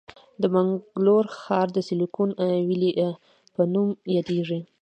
[0.41, 2.29] د بنګلور ښار د سیلیکون
[2.67, 2.91] ویلي
[3.53, 4.59] په نوم یادیږي.